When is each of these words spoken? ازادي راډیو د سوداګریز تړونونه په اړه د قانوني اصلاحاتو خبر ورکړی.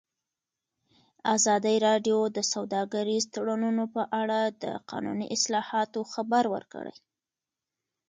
ازادي 1.35 1.75
راډیو 1.87 2.17
د 2.35 2.39
سوداګریز 2.53 3.23
تړونونه 3.33 3.83
په 3.95 4.01
اړه 4.21 4.39
د 4.63 4.63
قانوني 4.89 5.27
اصلاحاتو 5.35 5.99
خبر 6.13 6.43
ورکړی. 6.53 6.95